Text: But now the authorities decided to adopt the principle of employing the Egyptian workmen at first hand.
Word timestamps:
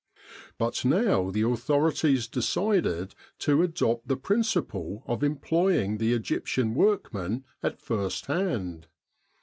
But 0.57 0.83
now 0.83 1.29
the 1.29 1.43
authorities 1.43 2.27
decided 2.27 3.13
to 3.37 3.61
adopt 3.61 4.07
the 4.07 4.17
principle 4.17 5.03
of 5.05 5.23
employing 5.23 5.99
the 5.99 6.13
Egyptian 6.13 6.73
workmen 6.73 7.45
at 7.61 7.77
first 7.79 8.25
hand. 8.25 8.87